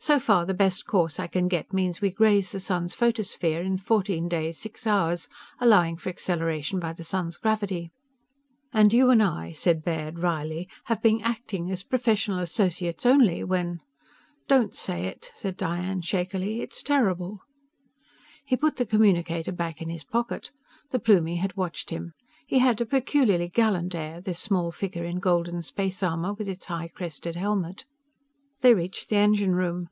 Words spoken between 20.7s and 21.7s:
The Plumie had